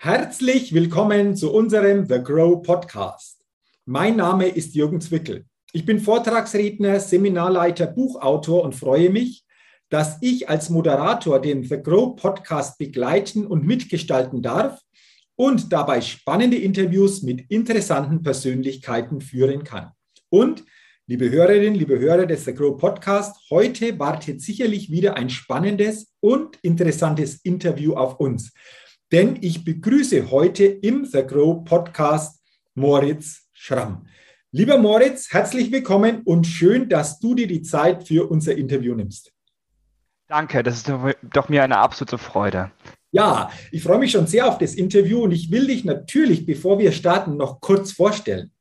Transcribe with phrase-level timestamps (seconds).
[0.00, 3.40] Herzlich willkommen zu unserem The Grow Podcast.
[3.84, 5.44] Mein Name ist Jürgen Zwickel.
[5.72, 9.44] Ich bin Vortragsredner, Seminarleiter, Buchautor und freue mich,
[9.88, 14.80] dass ich als Moderator den The Grow Podcast begleiten und mitgestalten darf
[15.34, 19.90] und dabei spannende Interviews mit interessanten Persönlichkeiten führen kann.
[20.28, 20.62] Und
[21.08, 26.56] liebe Hörerinnen, liebe Hörer des The Grow Podcast, heute wartet sicherlich wieder ein spannendes und
[26.62, 28.52] interessantes Interview auf uns
[29.12, 32.40] denn ich begrüße heute im The Grow Podcast
[32.74, 34.06] Moritz Schramm.
[34.50, 39.32] Lieber Moritz, herzlich willkommen und schön, dass du dir die Zeit für unser Interview nimmst.
[40.26, 42.70] Danke, das ist doch mir eine absolute Freude.
[43.10, 46.78] Ja, ich freue mich schon sehr auf das Interview und ich will dich natürlich, bevor
[46.78, 48.52] wir starten, noch kurz vorstellen.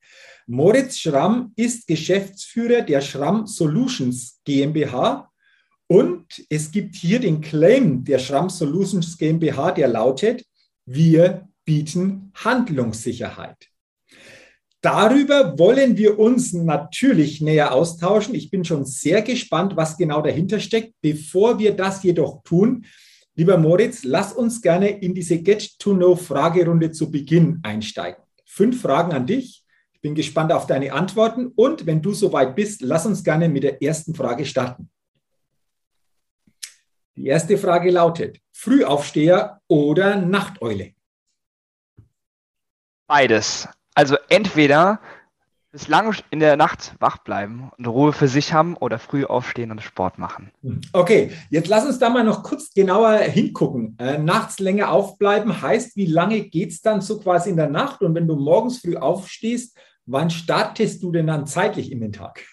[0.46, 5.27] Moritz Schramm ist Geschäftsführer der Schramm Solutions GmbH
[5.88, 10.44] und es gibt hier den Claim der Schramm Solutions GmbH, der lautet,
[10.86, 13.70] wir bieten Handlungssicherheit.
[14.82, 18.36] Darüber wollen wir uns natürlich näher austauschen.
[18.36, 20.94] Ich bin schon sehr gespannt, was genau dahinter steckt.
[21.02, 22.86] Bevor wir das jedoch tun,
[23.36, 28.24] lieber Moritz, lass uns gerne in diese Get-to-Know-Fragerunde zu Beginn einsteigen.
[28.46, 29.64] Fünf Fragen an dich.
[29.94, 33.64] Ich bin gespannt auf deine Antworten und wenn du soweit bist, lass uns gerne mit
[33.64, 34.90] der ersten Frage starten.
[37.18, 40.92] Die erste Frage lautet, Frühaufsteher oder Nachteule?
[43.08, 43.68] Beides.
[43.96, 45.00] Also entweder
[45.72, 49.72] bis lange in der Nacht wach bleiben und Ruhe für sich haben oder früh aufstehen
[49.72, 50.52] und Sport machen.
[50.94, 53.98] Okay, jetzt lass uns da mal noch kurz genauer hingucken.
[53.98, 58.02] Äh, nachts länger aufbleiben heißt, wie lange geht es dann so quasi in der Nacht?
[58.02, 62.46] Und wenn du morgens früh aufstehst, wann startest du denn dann zeitlich in den Tag?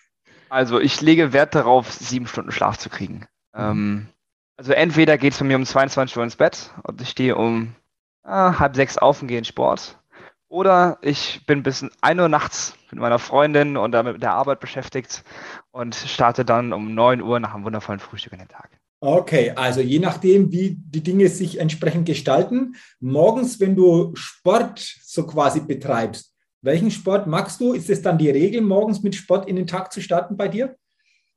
[0.49, 3.27] Also ich lege Wert darauf, sieben Stunden Schlaf zu kriegen.
[3.55, 4.09] Ähm,
[4.57, 7.75] also entweder geht es bei mir um 22 Uhr ins Bett und ich stehe um
[8.25, 9.99] äh, halb sechs auf und gehe in Sport.
[10.49, 15.25] Oder ich bin bis 1 Uhr nachts mit meiner Freundin und mit der Arbeit beschäftigt
[15.73, 18.71] und starte dann um 9 Uhr nach einem wundervollen Frühstück in den Tag.
[19.01, 22.77] Okay, also je nachdem, wie die Dinge sich entsprechend gestalten.
[23.01, 26.33] Morgens, wenn du Sport so quasi betreibst,
[26.63, 27.73] welchen Sport magst du?
[27.73, 30.77] Ist es dann die Regel, morgens mit Sport in den Tag zu starten bei dir?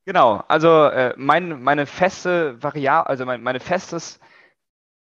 [0.08, 4.22] Genau, also äh, mein, meine feste Variable, also mein meine festes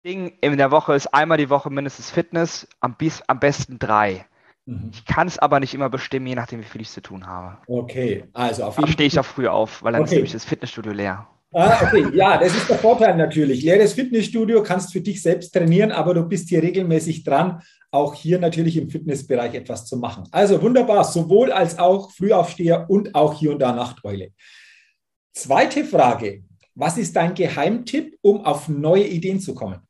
[0.05, 2.97] Ding in der Woche ist einmal die Woche mindestens Fitness, am,
[3.27, 4.25] am besten drei.
[4.65, 4.91] Mhm.
[4.91, 7.59] Ich kann es aber nicht immer bestimmen, je nachdem, wie viel ich zu tun habe.
[7.67, 8.93] Okay, also auf jeden Fall.
[8.93, 10.09] stehe ich auch früh auf, weil dann okay.
[10.09, 11.25] ist nämlich das Fitnessstudio leer.
[11.53, 13.63] Ah, okay, ja, das ist der Vorteil natürlich.
[13.63, 18.39] Leeres Fitnessstudio kannst für dich selbst trainieren, aber du bist hier regelmäßig dran, auch hier
[18.39, 20.25] natürlich im Fitnessbereich etwas zu machen.
[20.31, 24.31] Also wunderbar, sowohl als auch Frühaufsteher und auch hier und da Nachteule.
[25.33, 26.43] Zweite Frage.
[26.75, 29.81] Was ist dein Geheimtipp, um auf neue Ideen zu kommen?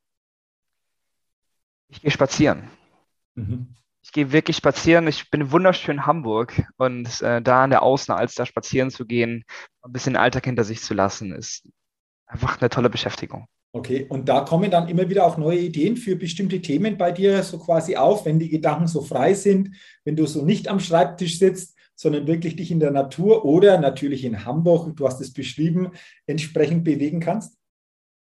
[1.88, 2.70] Ich gehe spazieren.
[3.34, 3.68] Mhm.
[4.02, 5.06] Ich gehe wirklich spazieren.
[5.06, 9.44] Ich bin wunderschön in Hamburg und äh, da an der Außenalster spazieren zu gehen,
[9.82, 11.68] ein bisschen Alltag hinter sich zu lassen, ist
[12.26, 13.46] einfach eine tolle Beschäftigung.
[13.74, 17.42] Okay, und da kommen dann immer wieder auch neue Ideen für bestimmte Themen bei dir
[17.42, 21.38] so quasi auf, wenn die Gedanken so frei sind, wenn du so nicht am Schreibtisch
[21.38, 25.92] sitzt, sondern wirklich dich in der Natur oder natürlich in Hamburg, du hast es beschrieben,
[26.26, 27.56] entsprechend bewegen kannst?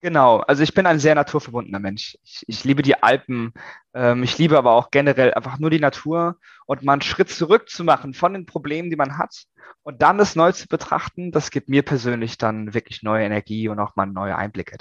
[0.04, 2.18] Genau, also ich bin ein sehr naturverbundener Mensch.
[2.22, 3.54] Ich, ich liebe die Alpen,
[3.94, 6.36] ähm, ich liebe aber auch generell einfach nur die Natur
[6.66, 9.44] und mal einen Schritt zurück zu machen von den Problemen, die man hat
[9.82, 13.78] und dann das neu zu betrachten, das gibt mir persönlich dann wirklich neue Energie und
[13.78, 14.76] auch mal neue Einblicke.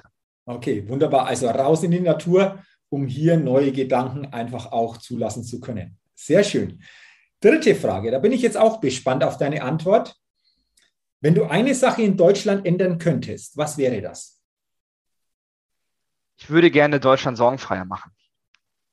[0.45, 1.27] Okay, wunderbar.
[1.27, 5.97] Also raus in die Natur, um hier neue Gedanken einfach auch zulassen zu können.
[6.15, 6.81] Sehr schön.
[7.43, 10.15] Dritte Frage, da bin ich jetzt auch gespannt auf deine Antwort.
[11.19, 14.41] Wenn du eine Sache in Deutschland ändern könntest, was wäre das?
[16.37, 18.11] Ich würde gerne Deutschland sorgenfreier machen.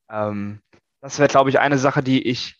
[0.09, 0.61] Ähm,
[0.99, 2.57] das wäre, glaube ich, eine Sache, die ich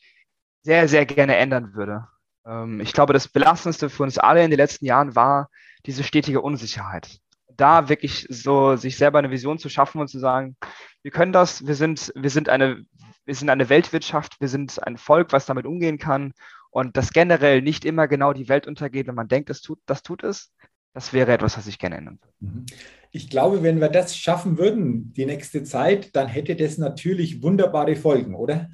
[0.63, 2.07] sehr, sehr gerne ändern würde.
[2.45, 5.49] Ähm, ich glaube, das Belastendste für uns alle in den letzten Jahren war
[5.85, 7.19] diese stetige Unsicherheit.
[7.49, 10.55] Da wirklich so sich selber eine Vision zu schaffen und zu sagen,
[11.01, 12.85] wir können das, wir sind, wir sind eine
[13.31, 16.33] wir sind eine Weltwirtschaft, wir sind ein Volk, was damit umgehen kann
[16.69, 20.03] und dass generell nicht immer genau die Welt untergeht, wenn man denkt, das tut, das
[20.03, 20.51] tut es,
[20.93, 22.33] das wäre etwas, was ich gerne ändern würde.
[22.41, 22.65] Mhm.
[23.11, 27.95] Ich glaube, wenn wir das schaffen würden, die nächste Zeit, dann hätte das natürlich wunderbare
[27.95, 28.69] Folgen, oder?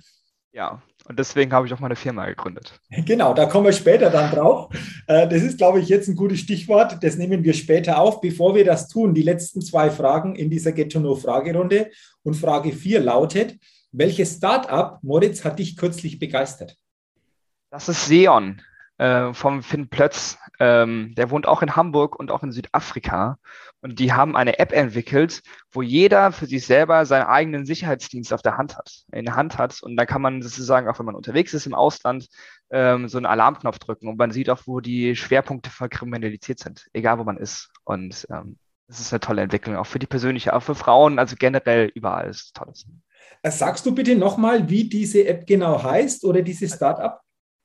[0.53, 2.81] Ja, und deswegen habe ich auch meine Firma gegründet.
[3.05, 4.73] Genau, da kommen wir später dann drauf.
[5.05, 6.97] Äh, das ist, glaube ich, jetzt ein gutes Stichwort.
[7.03, 8.21] Das nehmen wir später auf.
[8.21, 11.91] Bevor wir das tun, die letzten zwei Fragen in dieser Get to Know Fragerunde.
[12.23, 13.59] Und Frage 4 lautet,
[13.97, 16.77] welches Startup, Moritz, hat dich kürzlich begeistert?
[17.69, 18.61] Das ist Seon.
[18.97, 20.37] äh, vom Finn Plötz.
[20.59, 23.37] Ähm, der wohnt auch in Hamburg und auch in Südafrika.
[23.81, 25.41] Und die haben eine App entwickelt,
[25.71, 29.57] wo jeder für sich selber seinen eigenen Sicherheitsdienst auf der Hand hat, in der Hand
[29.57, 29.81] hat.
[29.83, 32.27] Und da kann man sozusagen, auch wenn man unterwegs ist im Ausland,
[32.71, 34.07] ähm, so einen Alarmknopf drücken.
[34.07, 37.69] Und man sieht auch, wo die Schwerpunkte von Kriminalität sind, egal wo man ist.
[37.83, 38.57] Und ähm,
[38.87, 42.29] das ist eine tolle Entwicklung, auch für die persönliche, auch für Frauen, also generell überall
[42.29, 42.87] ist es tolles.
[43.43, 47.19] Äh, sagst du bitte nochmal, wie diese App genau heißt oder dieses Startup?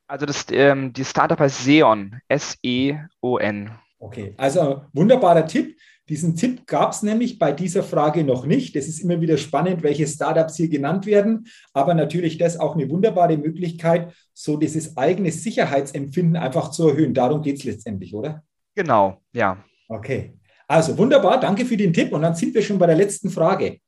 [0.06, 3.70] Also das, ähm, die Startup heißt Seon, S-E-O-N.
[3.98, 5.76] Okay, also wunderbarer Tipp.
[6.08, 8.74] Diesen Tipp gab es nämlich bei dieser Frage noch nicht.
[8.74, 12.90] Es ist immer wieder spannend, welche Startups hier genannt werden, aber natürlich das auch eine
[12.90, 17.14] wunderbare Möglichkeit, so dieses eigene Sicherheitsempfinden einfach zu erhöhen.
[17.14, 18.42] Darum geht es letztendlich, oder?
[18.74, 19.64] Genau, ja.
[19.88, 20.34] Okay,
[20.66, 22.12] also wunderbar, danke für den Tipp.
[22.12, 23.78] Und dann sind wir schon bei der letzten Frage.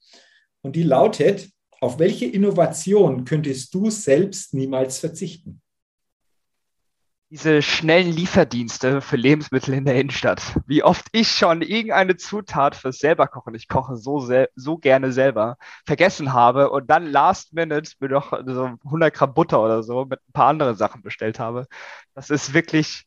[0.63, 1.51] Und die lautet,
[1.85, 5.61] auf welche Innovation könntest du selbst niemals verzichten?
[7.35, 10.57] diese schnellen Lieferdienste für Lebensmittel in der Innenstadt.
[10.69, 15.57] Wie oft ich schon irgendeine Zutat fürs selber kochen, ich koche so, so gerne selber,
[15.85, 20.21] vergessen habe und dann last minute mir noch so 100 Gramm Butter oder so mit
[20.21, 21.67] ein paar anderen Sachen bestellt habe.
[22.15, 23.05] Das ist wirklich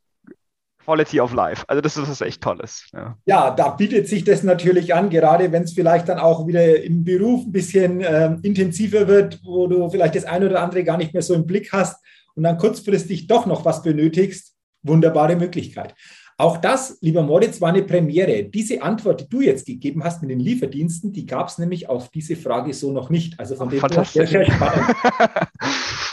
[0.87, 1.65] Quality of Life.
[1.67, 2.87] Also das ist was echt Tolles.
[2.93, 3.17] Ja.
[3.25, 7.03] ja, da bietet sich das natürlich an, gerade wenn es vielleicht dann auch wieder im
[7.03, 11.13] Beruf ein bisschen äh, intensiver wird, wo du vielleicht das eine oder andere gar nicht
[11.13, 11.97] mehr so im Blick hast
[12.35, 15.93] und dann kurzfristig doch noch was benötigst, wunderbare Möglichkeit.
[16.39, 18.43] Auch das, lieber Moritz, war eine Premiere.
[18.43, 22.09] Diese Antwort, die du jetzt gegeben hast mit den Lieferdiensten, die gab es nämlich auf
[22.09, 23.39] diese Frage so noch nicht.
[23.39, 24.95] Also von dem her sehr, sehr spannend.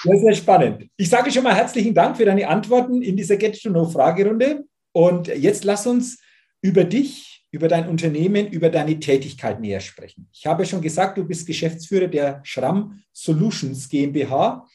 [0.03, 0.89] sehr, sehr spannend.
[0.97, 4.65] Ich sage schon mal herzlichen Dank für deine Antworten in dieser Get to Know Fragerunde.
[4.93, 6.19] Und jetzt lass uns
[6.63, 10.31] über dich, über dein Unternehmen, über deine Tätigkeit näher sprechen.
[10.33, 14.67] Ich habe schon gesagt, du bist Geschäftsführer der Schramm Solutions GmbH.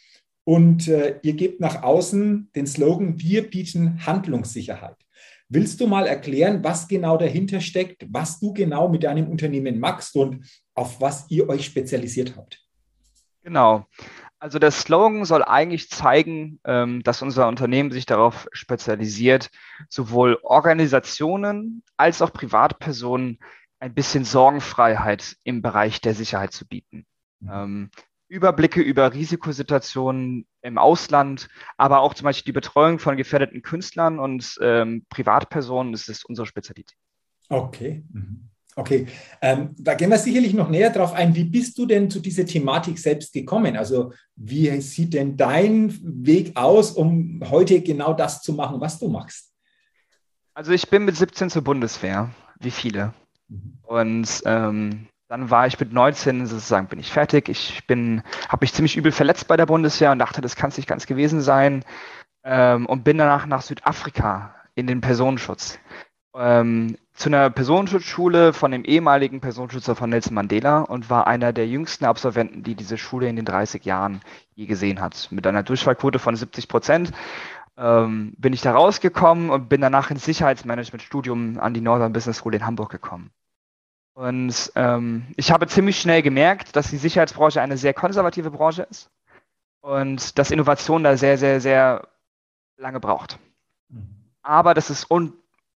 [0.44, 4.96] Und äh, ihr gebt nach außen den Slogan, wir bieten Handlungssicherheit.
[5.52, 10.16] Willst du mal erklären, was genau dahinter steckt, was du genau mit deinem Unternehmen machst
[10.16, 12.64] und auf was ihr euch spezialisiert habt?
[13.42, 13.86] Genau.
[14.38, 19.50] Also der Slogan soll eigentlich zeigen, ähm, dass unser Unternehmen sich darauf spezialisiert,
[19.90, 23.40] sowohl Organisationen als auch Privatpersonen
[23.80, 27.06] ein bisschen Sorgenfreiheit im Bereich der Sicherheit zu bieten.
[28.30, 34.58] Überblicke über Risikosituationen im Ausland, aber auch zum Beispiel die Betreuung von gefährdeten Künstlern und
[34.62, 36.96] ähm, Privatpersonen, das ist unsere Spezialität.
[37.50, 38.04] Okay.
[38.12, 38.50] Mhm.
[38.76, 39.08] Okay,
[39.42, 41.36] ähm, da gehen wir sicherlich noch näher drauf ein.
[41.36, 43.76] Wie bist du denn zu dieser Thematik selbst gekommen?
[43.76, 49.10] Also wie sieht denn dein Weg aus, um heute genau das zu machen, was du
[49.10, 49.54] machst?
[50.54, 52.30] Also ich bin mit 17 zur Bundeswehr,
[52.60, 53.14] wie viele.
[53.50, 53.80] Mhm.
[53.84, 57.50] Und ähm, dann war ich mit 19 sozusagen bin ich fertig.
[57.50, 60.78] Ich bin, habe mich ziemlich übel verletzt bei der Bundeswehr und dachte, das kann es
[60.78, 61.86] nicht ganz gewesen sein.
[62.44, 65.78] Ähm, und bin danach nach Südafrika in den Personenschutz.
[66.36, 71.68] Ähm, zu einer Personenschutzschule von dem ehemaligen Personenschützer von Nelson Mandela und war einer der
[71.68, 74.22] jüngsten Absolventen, die diese Schule in den 30 Jahren
[74.56, 75.28] je gesehen hat.
[75.32, 77.12] Mit einer Durchfallquote von 70 Prozent
[77.78, 82.56] ähm, bin ich da rausgekommen und bin danach ins Sicherheitsmanagement-Studium an die Northern Business School
[82.56, 83.30] in Hamburg gekommen.
[84.20, 89.10] Und ähm, ich habe ziemlich schnell gemerkt, dass die Sicherheitsbranche eine sehr konservative Branche ist
[89.80, 92.06] und dass Innovation da sehr, sehr, sehr
[92.76, 93.40] lange braucht.
[93.88, 94.10] Mhm.
[94.42, 95.32] Aber das ist un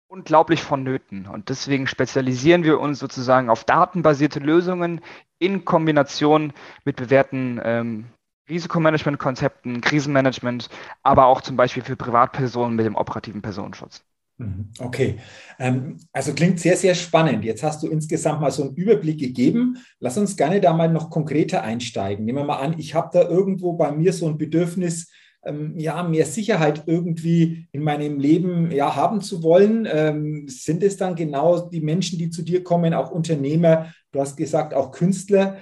[0.08, 1.28] unglaublich vonnöten.
[1.28, 5.02] Und deswegen spezialisieren wir uns sozusagen auf datenbasierte Lösungen
[5.38, 6.54] in Kombination
[6.86, 8.06] mit bewährten ähm,
[8.48, 10.70] Risikomanagement-Konzepten, Krisenmanagement,
[11.04, 14.02] aber auch zum Beispiel für Privatpersonen mit dem operativen Personenschutz.
[14.40, 14.70] Mhm.
[14.80, 15.18] Okay,
[15.60, 17.44] ähm, also klingt sehr, sehr spannend.
[17.44, 19.78] Jetzt hast du insgesamt mal so einen Überblick gegeben.
[20.00, 22.24] Lass uns gerne da mal noch konkreter einsteigen.
[22.24, 25.12] Nehmen wir mal an, ich habe da irgendwo bei mir so ein Bedürfnis,
[25.44, 29.86] ähm, ja, mehr Sicherheit irgendwie in meinem Leben ja, haben zu wollen.
[29.92, 34.38] Ähm, sind es dann genau die Menschen, die zu dir kommen, auch Unternehmer, du hast
[34.38, 35.58] gesagt, auch Künstler?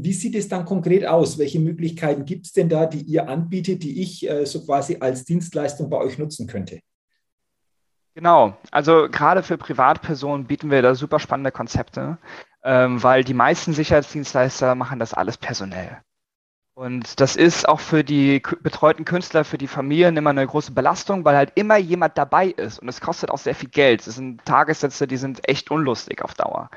[0.00, 1.38] wie sieht es dann konkret aus?
[1.38, 5.24] Welche Möglichkeiten gibt es denn da, die ihr anbietet, die ich äh, so quasi als
[5.24, 6.80] Dienstleistung bei euch nutzen könnte?
[8.18, 12.18] Genau, also gerade für Privatpersonen bieten wir da super spannende Konzepte,
[12.64, 15.98] ähm, weil die meisten Sicherheitsdienstleister machen das alles personell.
[16.74, 21.24] Und das ist auch für die betreuten Künstler, für die Familien immer eine große Belastung,
[21.24, 22.80] weil halt immer jemand dabei ist.
[22.80, 24.04] Und es kostet auch sehr viel Geld.
[24.04, 26.70] Das sind Tagessätze, die sind echt unlustig auf Dauer.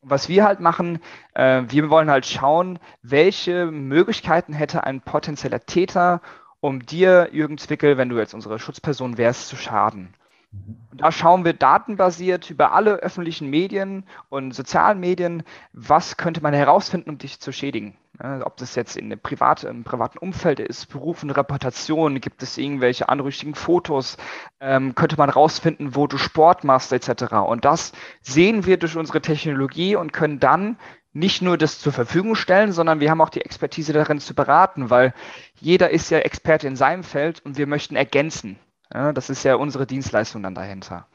[0.00, 1.00] Und was wir halt machen,
[1.34, 6.22] äh, wir wollen halt schauen, welche Möglichkeiten hätte ein potenzieller Täter,
[6.60, 10.14] um dir, Jürgen Zwickel, wenn du jetzt unsere Schutzperson wärst, zu schaden.
[10.50, 16.54] Und da schauen wir datenbasiert über alle öffentlichen Medien und sozialen Medien, was könnte man
[16.54, 17.96] herausfinden, um dich zu schädigen.
[18.22, 22.58] Ja, ob das jetzt in Privat, im privaten Umfeld ist, Beruf und Reputation, gibt es
[22.58, 24.16] irgendwelche anrüchigen Fotos,
[24.60, 27.34] ähm, könnte man herausfinden, wo du Sport machst, etc.
[27.46, 30.78] Und das sehen wir durch unsere Technologie und können dann
[31.12, 34.90] nicht nur das zur Verfügung stellen, sondern wir haben auch die Expertise darin zu beraten,
[34.90, 35.14] weil
[35.60, 38.58] jeder ist ja Experte in seinem Feld und wir möchten ergänzen.
[38.92, 41.08] Ja, das ist ja unsere Dienstleistung dann dahinter.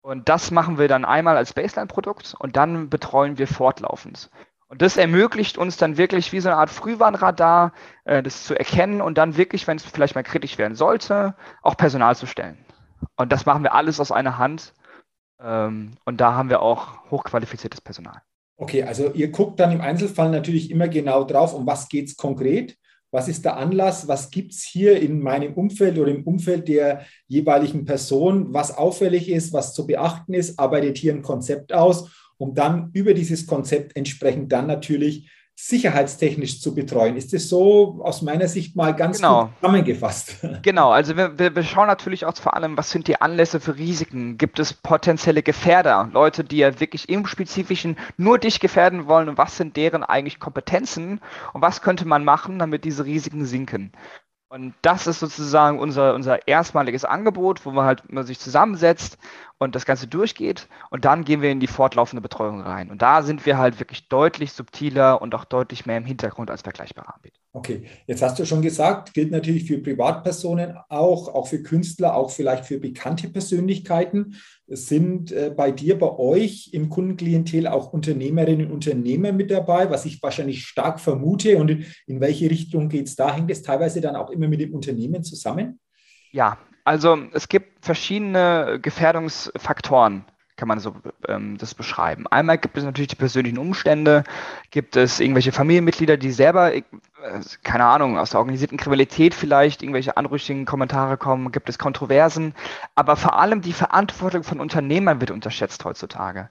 [0.00, 4.30] Und das machen wir dann einmal als Baseline-Produkt und dann betreuen wir fortlaufend.
[4.68, 7.72] Und das ermöglicht uns dann wirklich wie so eine Art Frühwarnradar,
[8.04, 11.76] äh, das zu erkennen und dann wirklich, wenn es vielleicht mal kritisch werden sollte, auch
[11.76, 12.58] Personal zu stellen.
[13.16, 14.74] Und das machen wir alles aus einer Hand.
[15.40, 18.20] Ähm, und da haben wir auch hochqualifiziertes Personal.
[18.56, 22.16] Okay, also ihr guckt dann im Einzelfall natürlich immer genau drauf, um was geht es
[22.16, 22.76] konkret
[23.14, 27.06] was ist der Anlass, was gibt es hier in meinem Umfeld oder im Umfeld der
[27.28, 32.56] jeweiligen Person, was auffällig ist, was zu beachten ist, arbeitet hier ein Konzept aus, um
[32.56, 37.16] dann über dieses Konzept entsprechend dann natürlich sicherheitstechnisch zu betreuen.
[37.16, 39.50] Ist das so aus meiner Sicht mal ganz genau.
[39.60, 40.36] zusammengefasst?
[40.62, 44.38] Genau, also wir, wir, schauen natürlich auch vor allem, was sind die Anlässe für Risiken?
[44.38, 49.38] Gibt es potenzielle Gefährder, Leute, die ja wirklich im Spezifischen nur dich gefährden wollen und
[49.38, 51.20] was sind deren eigentlich Kompetenzen
[51.52, 53.92] und was könnte man machen, damit diese Risiken sinken?
[54.54, 59.18] Und das ist sozusagen unser, unser erstmaliges Angebot, wo man halt man sich zusammensetzt
[59.58, 60.68] und das Ganze durchgeht.
[60.90, 62.92] Und dann gehen wir in die fortlaufende Betreuung rein.
[62.92, 66.62] Und da sind wir halt wirklich deutlich subtiler und auch deutlich mehr im Hintergrund als
[66.62, 67.40] vergleichbare Anbieter.
[67.52, 72.30] Okay, jetzt hast du schon gesagt, gilt natürlich für Privatpersonen auch, auch für Künstler, auch
[72.30, 74.36] vielleicht für bekannte Persönlichkeiten.
[74.66, 80.04] Sind äh, bei dir, bei euch im Kundenklientel auch Unternehmerinnen und Unternehmer mit dabei, was
[80.06, 81.58] ich wahrscheinlich stark vermute.
[81.58, 83.34] Und in welche Richtung geht es da?
[83.34, 85.80] Hängt es teilweise dann auch immer mit dem Unternehmen zusammen?
[86.32, 90.24] Ja, also es gibt verschiedene Gefährdungsfaktoren,
[90.64, 90.94] kann man so
[91.28, 92.26] ähm, das beschreiben.
[92.26, 94.24] Einmal gibt es natürlich die persönlichen Umstände,
[94.70, 96.82] gibt es irgendwelche Familienmitglieder, die selber, äh,
[97.62, 102.54] keine Ahnung, aus der organisierten Kriminalität vielleicht irgendwelche anrüchigen Kommentare kommen, gibt es Kontroversen,
[102.94, 106.48] aber vor allem die Verantwortung von Unternehmern wird unterschätzt heutzutage.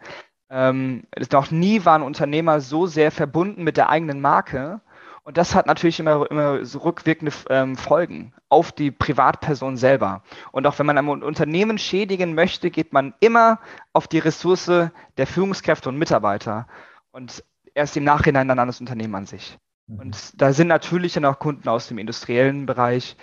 [0.51, 4.81] Ähm, noch nie waren Unternehmer so sehr verbunden mit der eigenen Marke
[5.23, 10.21] und das hat natürlich immer, immer so rückwirkende ähm, Folgen auf die Privatperson selber.
[10.51, 13.59] Und auch wenn man ein Unternehmen schädigen möchte, geht man immer
[13.93, 14.65] auf die Ressource
[15.17, 16.67] der Führungskräfte und Mitarbeiter
[17.11, 19.57] und erst im Nachhinein dann an das Unternehmen an sich.
[19.87, 19.99] Mhm.
[19.99, 23.15] Und da sind natürlich dann auch Kunden aus dem industriellen Bereich,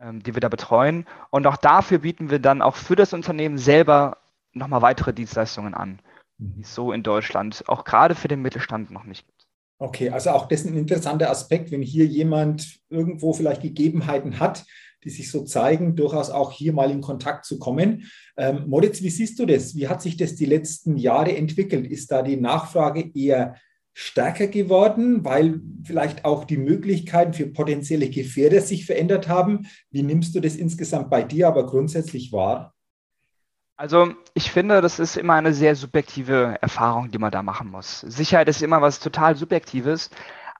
[0.00, 1.06] ähm, die wir da betreuen.
[1.30, 4.18] Und auch dafür bieten wir dann auch für das Unternehmen selber
[4.52, 5.98] nochmal weitere Dienstleistungen an,
[6.38, 6.54] mhm.
[6.54, 9.37] die es so in Deutschland auch gerade für den Mittelstand noch nicht gibt.
[9.80, 14.64] Okay, also auch das ist ein interessanter Aspekt, wenn hier jemand irgendwo vielleicht Gegebenheiten hat,
[15.04, 18.10] die sich so zeigen, durchaus auch hier mal in Kontakt zu kommen.
[18.36, 19.76] Ähm, Moritz, wie siehst du das?
[19.76, 21.86] Wie hat sich das die letzten Jahre entwickelt?
[21.86, 23.54] Ist da die Nachfrage eher
[23.94, 29.68] stärker geworden, weil vielleicht auch die Möglichkeiten für potenzielle Gefährder sich verändert haben?
[29.90, 32.74] Wie nimmst du das insgesamt bei dir aber grundsätzlich wahr?
[33.78, 38.00] Also ich finde, das ist immer eine sehr subjektive Erfahrung, die man da machen muss.
[38.00, 40.10] Sicherheit ist immer was total Subjektives,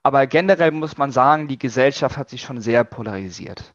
[0.05, 3.75] aber generell muss man sagen, die Gesellschaft hat sich schon sehr polarisiert.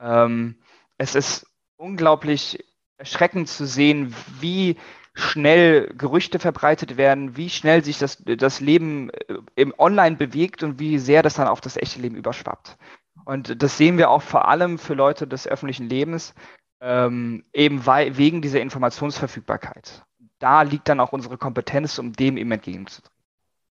[0.00, 0.56] Ähm,
[0.96, 1.46] es ist
[1.76, 2.64] unglaublich
[2.96, 4.78] erschreckend zu sehen, wie
[5.12, 10.78] schnell Gerüchte verbreitet werden, wie schnell sich das, das Leben äh, im Online bewegt und
[10.78, 12.78] wie sehr das dann auf das echte Leben überschwappt.
[13.26, 16.34] Und das sehen wir auch vor allem für Leute des öffentlichen Lebens,
[16.80, 20.04] ähm, eben weil, wegen dieser Informationsverfügbarkeit.
[20.38, 23.20] Da liegt dann auch unsere Kompetenz, um dem eben entgegenzutreten.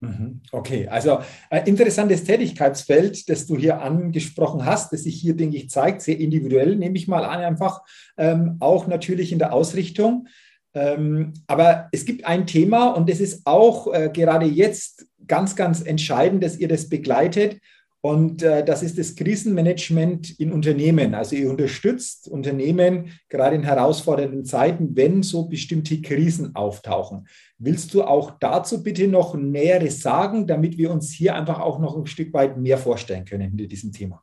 [0.01, 0.43] Mhm.
[0.53, 5.57] Okay, also ein äh, interessantes Tätigkeitsfeld, das du hier angesprochen hast, das sich hier, denke
[5.57, 7.81] ich, zeigt, sehr individuell, nehme ich mal an, einfach
[8.19, 10.29] ähm, auch natürlich in der Ausrichtung.
[10.75, 15.81] Ähm, aber es gibt ein Thema und das ist auch äh, gerade jetzt ganz, ganz
[15.81, 17.61] entscheidend, dass ihr das begleitet.
[18.07, 21.13] Und äh, das ist das Krisenmanagement in Unternehmen.
[21.17, 27.27] Also ihr unterstützt Unternehmen gerade in herausfordernden Zeiten, wenn so bestimmte Krisen auftauchen.
[27.59, 31.97] Willst du auch dazu bitte noch Näheres sagen, damit wir uns hier einfach auch noch
[31.97, 34.23] ein Stück weit mehr vorstellen können hinter diesem Thema?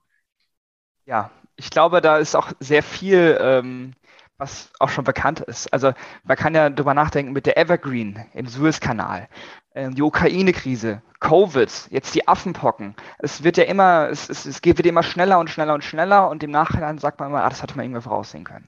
[1.06, 3.96] Ja, ich glaube, da ist auch sehr viel, ähm,
[4.38, 5.74] was auch schon bekannt ist.
[5.74, 5.92] Also
[6.24, 9.28] man kann ja darüber nachdenken mit der Evergreen im Suezkanal.
[9.76, 12.96] Ähm, die Ukraine-Krise, Covid, jetzt die Affenpocken.
[13.18, 16.44] Es wird ja immer, es, es, es wird immer schneller und schneller und schneller und
[16.44, 18.68] im Nachhinein sagt man immer, ah, das hätte man irgendwie voraussehen können.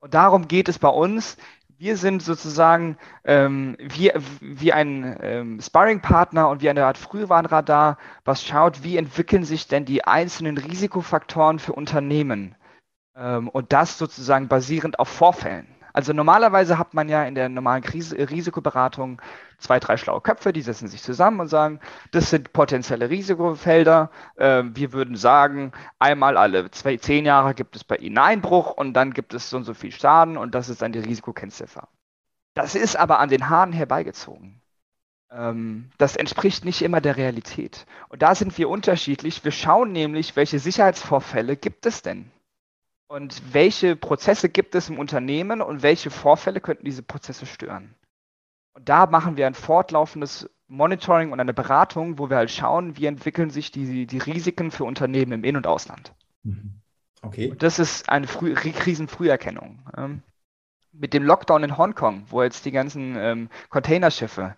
[0.00, 1.36] Und darum geht es bei uns.
[1.78, 8.44] Wir sind sozusagen ähm, wie, wie ein ähm, Sparring-Partner und wie eine Art Frühwarnradar, was
[8.44, 12.54] schaut, wie entwickeln sich denn die einzelnen Risikofaktoren für Unternehmen.
[13.14, 15.75] Ähm, und das sozusagen basierend auf Vorfällen.
[15.96, 19.22] Also normalerweise hat man ja in der normalen Krise, Risikoberatung
[19.56, 24.10] zwei, drei schlaue Köpfe, die setzen sich zusammen und sagen, das sind potenzielle Risikofelder.
[24.34, 28.92] Äh, wir würden sagen, einmal alle zwei, zehn Jahre gibt es bei Ihnen Einbruch und
[28.92, 31.88] dann gibt es so und so viel Schaden und das ist dann die Risikokennziffer.
[32.52, 34.60] Das ist aber an den Haaren herbeigezogen.
[35.30, 37.86] Ähm, das entspricht nicht immer der Realität.
[38.10, 39.42] Und da sind wir unterschiedlich.
[39.44, 42.30] Wir schauen nämlich, welche Sicherheitsvorfälle gibt es denn?
[43.08, 47.94] Und welche Prozesse gibt es im Unternehmen und welche Vorfälle könnten diese Prozesse stören?
[48.74, 53.06] Und da machen wir ein fortlaufendes Monitoring und eine Beratung, wo wir halt schauen, wie
[53.06, 56.12] entwickeln sich die, die Risiken für Unternehmen im In- und Ausland.
[56.42, 56.80] Mhm.
[57.22, 57.50] Okay.
[57.50, 59.78] Und das ist eine Früh Krisenfrüherkennung.
[59.96, 60.22] Ähm,
[60.92, 64.56] mit dem Lockdown in Hongkong, wo jetzt die ganzen ähm, Containerschiffe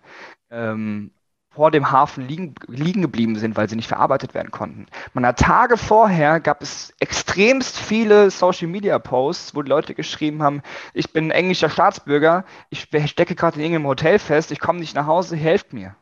[0.49, 1.11] ähm,
[1.49, 4.85] vor dem Hafen liegen, liegen geblieben sind, weil sie nicht verarbeitet werden konnten.
[5.13, 10.43] Man hat Tage vorher gab es extremst viele Social Media Posts, wo die Leute geschrieben
[10.43, 10.61] haben,
[10.93, 15.07] ich bin englischer Staatsbürger, ich stecke gerade in irgendeinem Hotel fest, ich komme nicht nach
[15.07, 15.95] Hause, helft mir.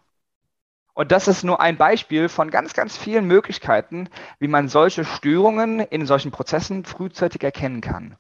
[0.93, 5.79] Und das ist nur ein Beispiel von ganz, ganz vielen Möglichkeiten, wie man solche Störungen
[5.79, 8.17] in solchen Prozessen frühzeitig erkennen kann.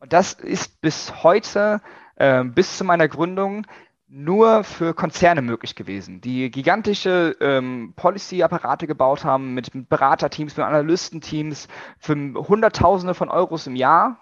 [0.00, 1.82] Und das ist bis heute,
[2.16, 3.66] äh, bis zu meiner Gründung,
[4.08, 11.68] nur für Konzerne möglich gewesen, die gigantische ähm, Policy-Apparate gebaut haben mit, Beraterteams, mit Analystenteams
[11.98, 14.18] für Hunderttausende von Euros im Jahr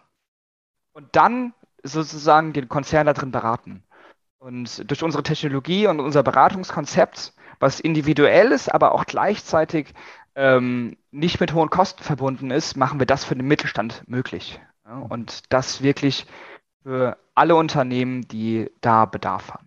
[0.93, 3.85] und dann sozusagen den Konzern da drin beraten.
[4.39, 9.95] Und durch unsere Technologie und unser Beratungskonzept, was individuell ist, aber auch gleichzeitig
[10.35, 14.61] ähm, nicht mit hohen Kosten verbunden ist, machen wir das für den Mittelstand möglich.
[14.85, 16.27] Ja, und das wirklich
[16.83, 19.66] für alle Unternehmen, die da Bedarf haben.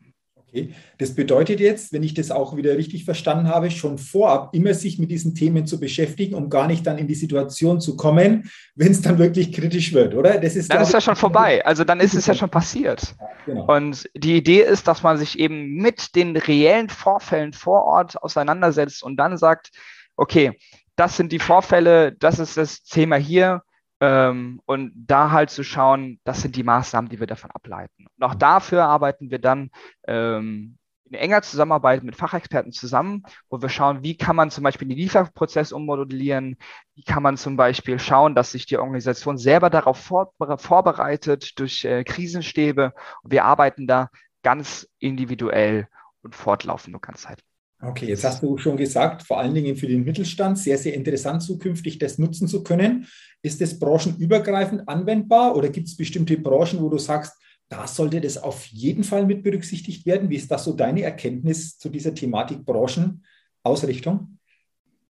[0.51, 0.74] Okay.
[0.98, 4.98] Das bedeutet jetzt, wenn ich das auch wieder richtig verstanden habe, schon vorab immer sich
[4.98, 8.91] mit diesen Themen zu beschäftigen, um gar nicht dann in die Situation zu kommen, wenn
[8.91, 10.39] es dann wirklich kritisch wird, oder?
[10.39, 11.63] Das ist dann ist ja schon vorbei.
[11.65, 13.15] Also dann ist es ja schon passiert.
[13.20, 13.75] Ja, genau.
[13.75, 19.03] Und die Idee ist, dass man sich eben mit den reellen Vorfällen vor Ort auseinandersetzt
[19.03, 19.70] und dann sagt,
[20.15, 20.58] okay,
[20.96, 23.62] das sind die Vorfälle, das ist das Thema hier
[24.01, 28.08] ähm, und da halt zu schauen, das sind die Maßnahmen, die wir davon ableiten.
[28.18, 29.72] Und auch dafür arbeiten wir dann
[30.08, 34.88] ähm, in enger Zusammenarbeit mit Fachexperten zusammen, wo wir schauen, wie kann man zum Beispiel
[34.88, 36.58] den Lieferprozess ummodellieren,
[36.96, 41.83] wie kann man zum Beispiel schauen, dass sich die Organisation selber darauf vor, vorbereitet durch
[41.83, 42.94] äh, Krisenstäbe.
[43.24, 44.09] Und wir arbeiten da
[44.44, 45.88] ganz individuell
[46.22, 47.44] und fortlaufend nur ganz Zeit.
[47.81, 51.42] Okay, jetzt hast du schon gesagt, vor allen Dingen für den Mittelstand sehr, sehr interessant
[51.42, 53.07] zukünftig das nutzen zu können.
[53.42, 57.33] Ist das branchenübergreifend anwendbar oder gibt es bestimmte Branchen, wo du sagst,
[57.70, 60.29] da sollte das auf jeden Fall mit berücksichtigt werden?
[60.29, 64.39] Wie ist das so deine Erkenntnis zu dieser Thematik Branchenausrichtung?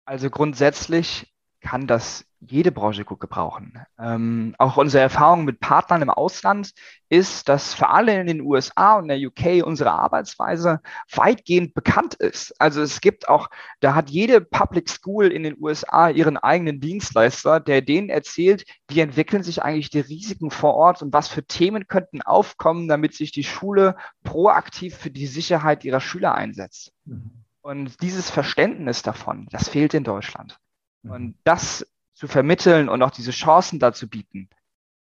[0.06, 3.79] Also grundsätzlich kann das jede Branche gut gebrauchen.
[3.99, 6.71] Ähm, auch unsere Erfahrung mit Partnern im Ausland
[7.10, 10.81] ist, dass für alle in den USA und der UK unsere Arbeitsweise
[11.12, 12.60] weitgehend bekannt ist.
[12.60, 17.60] Also es gibt auch, da hat jede Public School in den USA ihren eigenen Dienstleister,
[17.60, 21.88] der denen erzählt, wie entwickeln sich eigentlich die Risiken vor Ort und was für Themen
[21.88, 26.91] könnten aufkommen, damit sich die Schule proaktiv für die Sicherheit ihrer Schüler einsetzt.
[27.05, 27.45] Mhm.
[27.62, 30.60] Und dieses Verständnis davon, das fehlt in Deutschland.
[31.01, 31.12] Mhm.
[31.12, 34.49] Und das zu vermitteln und auch diese Chancen dazu bieten,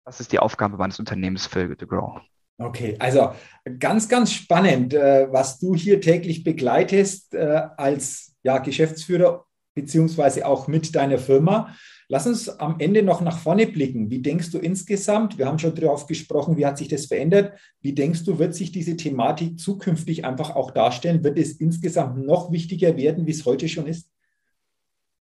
[0.06, 2.22] das ist die Aufgabe meines Unternehmens für The Grow.
[2.58, 3.34] Okay, also
[3.80, 10.68] ganz, ganz spannend, äh, was du hier täglich begleitest äh, als ja, Geschäftsführer beziehungsweise auch
[10.68, 11.76] mit deiner Firma.
[12.08, 14.10] Lass uns am Ende noch nach vorne blicken.
[14.10, 15.38] Wie denkst du insgesamt?
[15.38, 17.58] Wir haben schon darauf gesprochen, wie hat sich das verändert?
[17.80, 21.24] Wie denkst du, wird sich diese Thematik zukünftig einfach auch darstellen?
[21.24, 24.12] Wird es insgesamt noch wichtiger werden, wie es heute schon ist?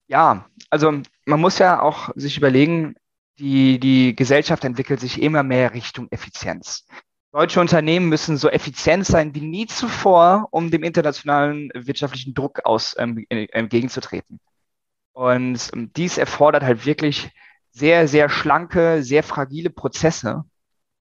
[0.10, 0.92] Ja, also
[1.26, 2.96] man muss ja auch sich überlegen,
[3.38, 6.88] die, die Gesellschaft entwickelt sich immer mehr Richtung Effizienz.
[7.32, 12.96] Deutsche Unternehmen müssen so effizient sein wie nie zuvor, um dem internationalen wirtschaftlichen Druck aus,
[12.98, 14.40] ähm, entgegenzutreten.
[15.14, 17.30] Und ähm, dies erfordert halt wirklich
[17.72, 20.44] sehr, sehr schlanke, sehr fragile Prozesse.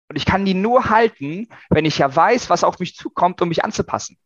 [0.09, 3.49] Und ich kann die nur halten, wenn ich ja weiß, was auf mich zukommt, um
[3.49, 4.19] mich anzupassen.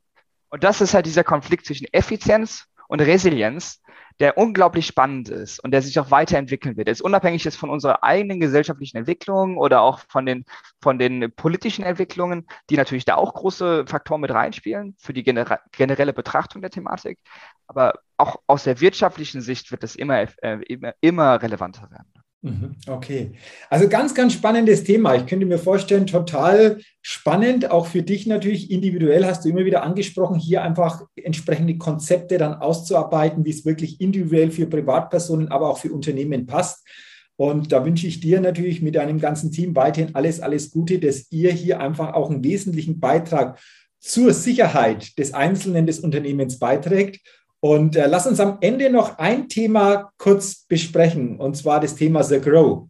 [0.50, 3.82] Und das ist halt dieser Konflikt zwischen Effizienz und Resilienz,
[4.20, 6.88] der unglaublich spannend ist und der sich auch weiterentwickeln wird.
[6.88, 10.46] Er ist unabhängig ist von unserer eigenen gesellschaftlichen Entwicklung oder auch von den,
[10.82, 16.14] von den politischen Entwicklungen, die natürlich da auch große Faktoren mit reinspielen für die generelle
[16.14, 17.20] Betrachtung der Thematik.
[17.68, 22.15] Aber auch aus der wirtschaftlichen Sicht wird es immer, äh, immer, immer relevanter werden.
[22.46, 23.32] Mhm, okay,
[23.72, 25.16] also ganz, ganz spannendes Thema.
[25.16, 29.82] Ich könnte mir vorstellen, total spannend, auch für dich natürlich individuell, hast du immer wieder
[29.82, 35.80] angesprochen, hier einfach entsprechende Konzepte dann auszuarbeiten, wie es wirklich individuell für Privatpersonen, aber auch
[35.80, 36.88] für Unternehmen passt.
[37.36, 41.32] Und da wünsche ich dir natürlich mit deinem ganzen Team weiterhin alles, alles Gute, dass
[41.32, 43.60] ihr hier einfach auch einen wesentlichen Beitrag
[44.00, 47.22] zur Sicherheit des Einzelnen des Unternehmens beiträgt.
[47.66, 52.24] Und äh, lass uns am Ende noch ein Thema kurz besprechen, und zwar das Thema
[52.24, 52.90] The Grow.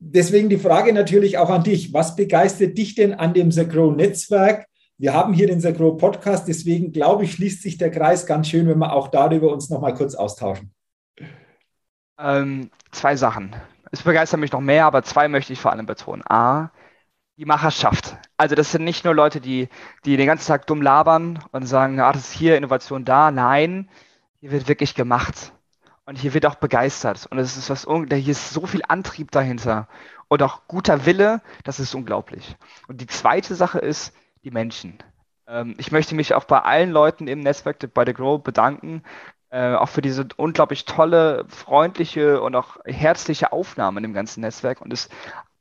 [0.00, 1.92] Deswegen die Frage natürlich auch an dich.
[1.92, 4.66] Was begeistert dich denn an dem The Grow Netzwerk?
[4.98, 8.48] Wir haben hier den The Grow Podcast, deswegen glaube ich, schließt sich der Kreis ganz
[8.48, 10.72] schön, wenn wir auch darüber uns noch mal kurz austauschen.
[12.18, 13.54] Ähm, zwei Sachen.
[13.92, 16.24] Es begeistert mich noch mehr, aber zwei möchte ich vor allem betonen.
[16.28, 16.72] A,
[17.36, 18.16] die Macherschaft.
[18.36, 19.68] Also das sind nicht nur Leute, die,
[20.04, 23.30] die den ganzen Tag dumm labern und sagen, ah, das ist hier Innovation da.
[23.30, 23.88] Nein,
[24.40, 25.52] hier wird wirklich gemacht.
[26.06, 27.26] Und hier wird auch begeistert.
[27.26, 29.88] Und es ist was, hier ist so viel Antrieb dahinter.
[30.28, 32.56] Und auch guter Wille, das ist unglaublich.
[32.88, 34.98] Und die zweite Sache ist die Menschen.
[35.46, 39.02] Ähm, ich möchte mich auch bei allen Leuten im Netzwerk bei The Grow bedanken,
[39.50, 44.80] äh, auch für diese unglaublich tolle, freundliche und auch herzliche Aufnahme in dem ganzen Netzwerk.
[44.80, 45.08] Und es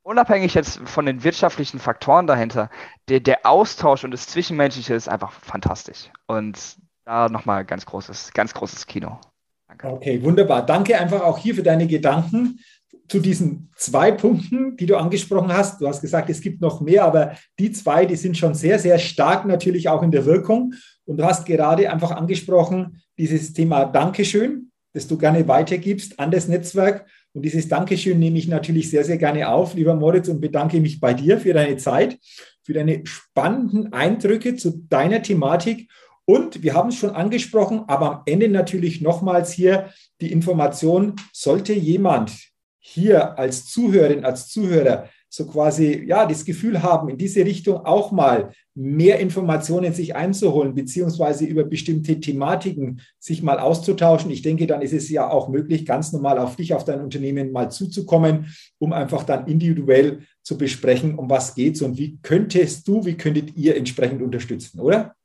[0.05, 2.69] unabhängig jetzt von den wirtschaftlichen Faktoren dahinter,
[3.09, 6.11] der, der Austausch und das Zwischenmenschliche ist einfach fantastisch.
[6.27, 9.19] Und da nochmal ganz großes, ganz großes Kino.
[9.67, 9.87] Danke.
[9.87, 10.65] Okay, wunderbar.
[10.65, 12.59] Danke einfach auch hier für deine Gedanken
[13.07, 15.81] zu diesen zwei Punkten, die du angesprochen hast.
[15.81, 18.99] Du hast gesagt, es gibt noch mehr, aber die zwei, die sind schon sehr, sehr
[18.99, 20.73] stark natürlich auch in der Wirkung.
[21.05, 26.47] Und du hast gerade einfach angesprochen, dieses Thema Dankeschön, das du gerne weitergibst an das
[26.47, 27.05] Netzwerk.
[27.35, 31.01] Und dieses Dankeschön nehme ich natürlich sehr, sehr gerne auf, lieber Moritz, und bedanke mich
[31.01, 32.17] bei dir für deine Zeit,
[32.63, 35.91] für deine spannenden Eindrücke zu deiner Thematik.
[36.23, 41.73] Und wir haben es schon angesprochen, aber am Ende natürlich nochmals hier die Information, sollte
[41.73, 42.31] jemand
[42.79, 48.13] hier als Zuhörerin, als Zuhörer so quasi ja das Gefühl haben, in diese Richtung auch
[48.13, 54.31] mal mehr Informationen sich einzuholen, beziehungsweise über bestimmte Thematiken sich mal auszutauschen.
[54.31, 57.51] Ich denke, dann ist es ja auch möglich, ganz normal auf dich, auf dein Unternehmen
[57.51, 63.05] mal zuzukommen, um einfach dann individuell zu besprechen, um was geht's und wie könntest du,
[63.05, 65.15] wie könntet ihr entsprechend unterstützen, oder?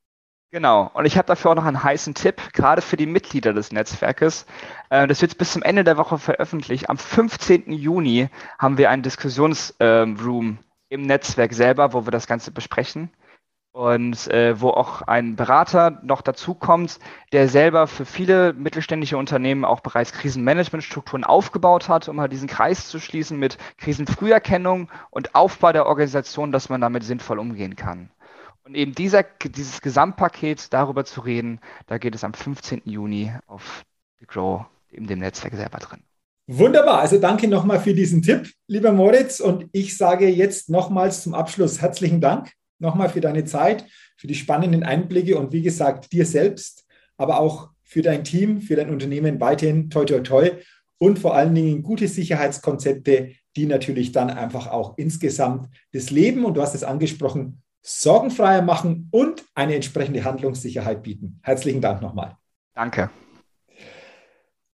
[0.53, 0.91] Genau.
[0.93, 4.45] Und ich habe dafür auch noch einen heißen Tipp, gerade für die Mitglieder des Netzwerkes.
[4.89, 6.89] Äh, das wird bis zum Ende der Woche veröffentlicht.
[6.89, 7.71] Am 15.
[7.71, 8.27] Juni
[8.59, 10.59] haben wir einen Diskussionsroom
[10.89, 13.11] im Netzwerk selber, wo wir das Ganze besprechen.
[13.73, 16.99] Und äh, wo auch ein Berater noch dazu kommt,
[17.31, 22.89] der selber für viele mittelständische Unternehmen auch bereits Krisenmanagementstrukturen aufgebaut hat, um halt diesen Kreis
[22.89, 28.09] zu schließen mit Krisenfrüherkennung und Aufbau der Organisation, dass man damit sinnvoll umgehen kann.
[28.63, 32.83] Und eben dieser, dieses Gesamtpaket darüber zu reden, da geht es am 15.
[32.85, 33.83] Juni auf
[34.19, 36.01] The Grow, in dem Netzwerk selber drin.
[36.47, 39.39] Wunderbar, also danke nochmal für diesen Tipp, lieber Moritz.
[39.39, 43.85] Und ich sage jetzt nochmals zum Abschluss herzlichen Dank nochmal für deine Zeit,
[44.17, 46.85] für die spannenden Einblicke und wie gesagt, dir selbst,
[47.17, 50.51] aber auch für dein Team, für dein Unternehmen weiterhin toi toi toi
[50.97, 56.55] und vor allen Dingen gute Sicherheitskonzepte, die natürlich dann einfach auch insgesamt das Leben, und
[56.55, 61.39] du hast es angesprochen, sorgenfreier machen und eine entsprechende Handlungssicherheit bieten.
[61.41, 62.37] Herzlichen Dank nochmal.
[62.73, 63.09] Danke.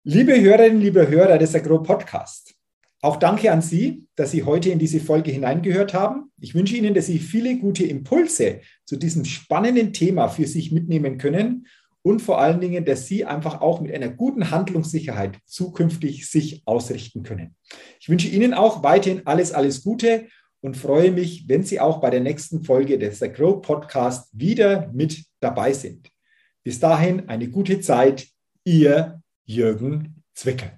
[0.03, 2.55] Liebe Hörerinnen, liebe Hörer des Agro Podcast,
[3.01, 6.31] auch danke an Sie, dass Sie heute in diese Folge hineingehört haben.
[6.39, 11.17] Ich wünsche Ihnen, dass Sie viele gute Impulse zu diesem spannenden Thema für sich mitnehmen
[11.17, 11.67] können
[12.01, 17.23] und vor allen Dingen, dass Sie einfach auch mit einer guten Handlungssicherheit zukünftig sich ausrichten
[17.23, 17.55] können.
[17.99, 20.27] Ich wünsche Ihnen auch weiterhin alles, alles Gute
[20.61, 24.91] und freue mich, wenn Sie auch bei der nächsten Folge des The Grow Podcast wieder
[24.93, 26.09] mit dabei sind.
[26.63, 28.27] Bis dahin eine gute Zeit,
[28.63, 30.76] Ihr Jürgen Zwickel.